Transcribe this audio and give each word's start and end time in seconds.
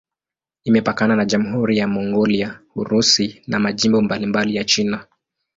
Imepakana 0.63 1.15
na 1.15 1.25
Jamhuri 1.25 1.77
ya 1.77 1.87
Mongolia, 1.87 2.59
Urusi 2.75 3.41
na 3.47 3.59
majimbo 3.59 4.01
mbalimbali 4.01 4.55
ya 4.55 4.63
China. 4.63 5.07